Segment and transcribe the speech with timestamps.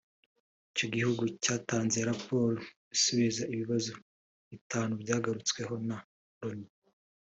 [0.71, 2.55] icyo gihugu cyatanze raporo
[2.95, 3.91] isubiza ibibazo
[4.51, 5.97] bitanu byagarutsweho na
[6.39, 6.69] Loni